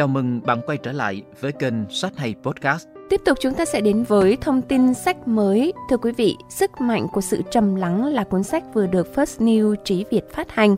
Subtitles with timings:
[0.00, 2.88] Chào mừng bạn quay trở lại với kênh Sách Hay Podcast.
[3.10, 5.72] Tiếp tục chúng ta sẽ đến với thông tin sách mới.
[5.90, 9.44] Thưa quý vị, Sức mạnh của sự trầm lắng là cuốn sách vừa được First
[9.44, 10.76] New Trí Việt phát hành.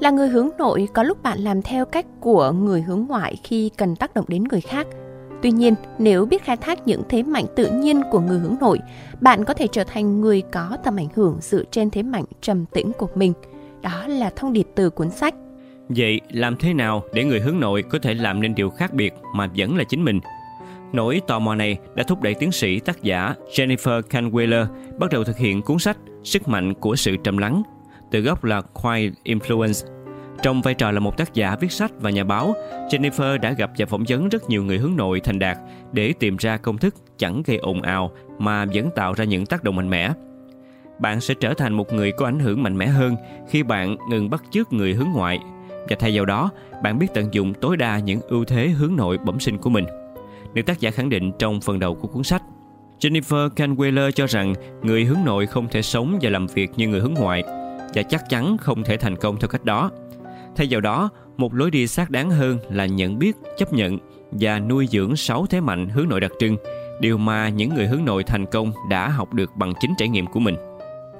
[0.00, 3.70] Là người hướng nội, có lúc bạn làm theo cách của người hướng ngoại khi
[3.76, 4.86] cần tác động đến người khác.
[5.42, 8.78] Tuy nhiên, nếu biết khai thác những thế mạnh tự nhiên của người hướng nội,
[9.20, 12.64] bạn có thể trở thành người có tầm ảnh hưởng dựa trên thế mạnh trầm
[12.66, 13.32] tĩnh của mình.
[13.82, 15.34] Đó là thông điệp từ cuốn sách.
[15.96, 19.14] Vậy làm thế nào để người hướng nội có thể làm nên điều khác biệt
[19.34, 20.20] mà vẫn là chính mình?
[20.92, 24.66] Nỗi tò mò này đã thúc đẩy tiến sĩ tác giả Jennifer Canweller
[24.98, 27.62] bắt đầu thực hiện cuốn sách Sức mạnh của sự trầm lắng,
[28.10, 29.86] từ gốc là Quiet Influence.
[30.42, 32.54] Trong vai trò là một tác giả viết sách và nhà báo,
[32.90, 35.58] Jennifer đã gặp và phỏng vấn rất nhiều người hướng nội thành đạt
[35.92, 39.64] để tìm ra công thức chẳng gây ồn ào mà vẫn tạo ra những tác
[39.64, 40.12] động mạnh mẽ.
[40.98, 43.16] Bạn sẽ trở thành một người có ảnh hưởng mạnh mẽ hơn
[43.48, 45.38] khi bạn ngừng bắt chước người hướng ngoại
[45.88, 46.50] và thay vào đó,
[46.82, 49.84] bạn biết tận dụng tối đa những ưu thế hướng nội bẩm sinh của mình.
[50.54, 52.42] Được tác giả khẳng định trong phần đầu của cuốn sách.
[53.00, 57.00] Jennifer Canweller cho rằng người hướng nội không thể sống và làm việc như người
[57.00, 57.42] hướng ngoại
[57.94, 59.90] và chắc chắn không thể thành công theo cách đó.
[60.56, 63.98] Thay vào đó, một lối đi xác đáng hơn là nhận biết, chấp nhận
[64.32, 66.56] và nuôi dưỡng sáu thế mạnh hướng nội đặc trưng,
[67.00, 70.26] điều mà những người hướng nội thành công đã học được bằng chính trải nghiệm
[70.26, 70.56] của mình.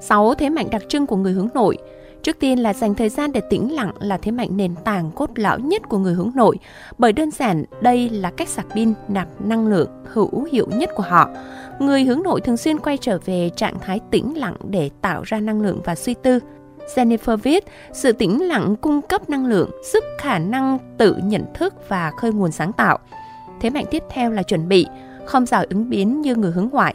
[0.01, 1.77] Sáu thế mạnh đặc trưng của người hướng nội
[2.23, 5.31] Trước tiên là dành thời gian để tĩnh lặng là thế mạnh nền tảng cốt
[5.35, 6.59] lõi nhất của người hướng nội,
[6.99, 11.03] bởi đơn giản đây là cách sạc pin nạp năng lượng hữu hiệu nhất của
[11.03, 11.29] họ.
[11.79, 15.41] Người hướng nội thường xuyên quay trở về trạng thái tĩnh lặng để tạo ra
[15.41, 16.39] năng lượng và suy tư.
[16.95, 21.75] Jennifer viết, sự tĩnh lặng cung cấp năng lượng, giúp khả năng tự nhận thức
[21.89, 22.99] và khơi nguồn sáng tạo.
[23.61, 24.87] Thế mạnh tiếp theo là chuẩn bị,
[25.25, 26.95] không giỏi ứng biến như người hướng ngoại.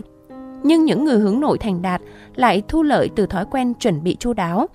[0.63, 2.01] Nhưng những người hướng nội thành đạt
[2.35, 4.67] lại thu lợi từ thói quen chuẩn bị chu đáo,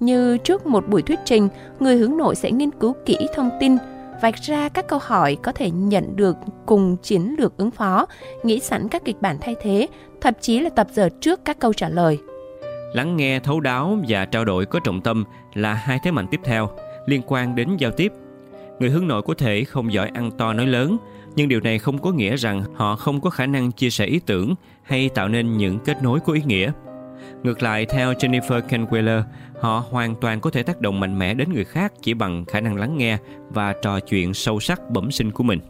[0.00, 1.48] như trước một buổi thuyết trình,
[1.80, 3.76] người hướng nội sẽ nghiên cứu kỹ thông tin,
[4.22, 6.36] vạch ra các câu hỏi có thể nhận được
[6.66, 8.06] cùng chiến lược ứng phó,
[8.42, 9.86] nghĩ sẵn các kịch bản thay thế,
[10.20, 12.18] thậm chí là tập giờ trước các câu trả lời.
[12.94, 15.24] Lắng nghe thấu đáo và trao đổi có trọng tâm
[15.54, 16.70] là hai thế mạnh tiếp theo
[17.06, 18.12] liên quan đến giao tiếp.
[18.78, 20.96] Người hướng nội có thể không giỏi ăn to nói lớn,
[21.36, 24.20] nhưng điều này không có nghĩa rằng họ không có khả năng chia sẻ ý
[24.26, 26.72] tưởng hay tạo nên những kết nối có ý nghĩa.
[27.42, 29.22] Ngược lại, theo Jennifer Kenweller,
[29.60, 32.60] họ hoàn toàn có thể tác động mạnh mẽ đến người khác chỉ bằng khả
[32.60, 33.18] năng lắng nghe
[33.50, 35.60] và trò chuyện sâu sắc bẩm sinh của mình.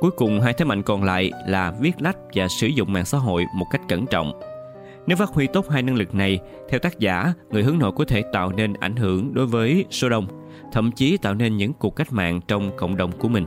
[0.00, 3.18] Cuối cùng, hai thế mạnh còn lại là viết lách và sử dụng mạng xã
[3.18, 4.40] hội một cách cẩn trọng.
[5.06, 8.04] Nếu phát huy tốt hai năng lực này, theo tác giả, người hướng nội có
[8.04, 10.26] thể tạo nên ảnh hưởng đối với số đông,
[10.72, 13.46] thậm chí tạo nên những cuộc cách mạng trong cộng đồng của mình.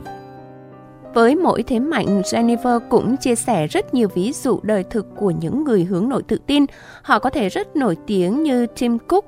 [1.14, 5.30] Với mỗi thế mạnh, Jennifer cũng chia sẻ rất nhiều ví dụ đời thực của
[5.30, 6.66] những người hướng nội tự tin.
[7.02, 9.24] Họ có thể rất nổi tiếng như Tim Cook,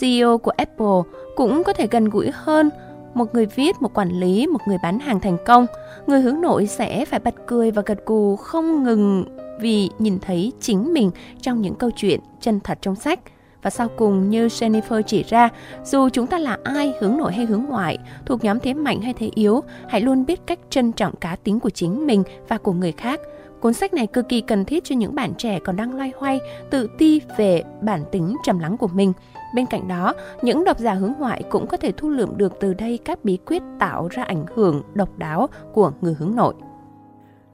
[0.00, 1.00] CEO của Apple,
[1.36, 2.70] cũng có thể gần gũi hơn
[3.14, 5.66] một người viết, một quản lý, một người bán hàng thành công.
[6.06, 9.24] Người hướng nội sẽ phải bật cười và gật gù không ngừng
[9.60, 13.20] vì nhìn thấy chính mình trong những câu chuyện chân thật trong sách.
[13.62, 15.48] Và sau cùng như Jennifer chỉ ra,
[15.84, 19.12] dù chúng ta là ai, hướng nội hay hướng ngoại, thuộc nhóm thế mạnh hay
[19.12, 22.72] thế yếu, hãy luôn biết cách trân trọng cá tính của chính mình và của
[22.72, 23.20] người khác.
[23.60, 26.40] Cuốn sách này cực kỳ cần thiết cho những bạn trẻ còn đang loay hoay,
[26.70, 29.12] tự ti về bản tính trầm lắng của mình.
[29.54, 32.74] Bên cạnh đó, những độc giả hướng ngoại cũng có thể thu lượm được từ
[32.74, 36.54] đây các bí quyết tạo ra ảnh hưởng độc đáo của người hướng nội.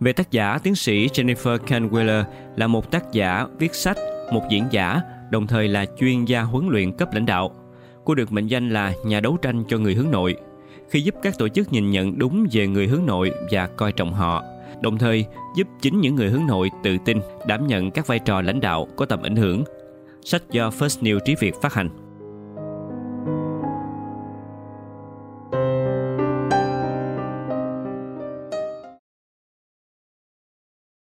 [0.01, 2.25] Về tác giả, tiến sĩ Jennifer Canweller
[2.57, 3.97] là một tác giả viết sách,
[4.33, 5.01] một diễn giả,
[5.31, 7.51] đồng thời là chuyên gia huấn luyện cấp lãnh đạo.
[8.05, 10.37] Cô được mệnh danh là nhà đấu tranh cho người hướng nội,
[10.91, 14.13] khi giúp các tổ chức nhìn nhận đúng về người hướng nội và coi trọng
[14.13, 14.45] họ,
[14.81, 15.25] đồng thời
[15.57, 18.89] giúp chính những người hướng nội tự tin đảm nhận các vai trò lãnh đạo
[18.97, 19.65] có tầm ảnh hưởng.
[20.25, 22.08] Sách do First New Trí Việt phát hành.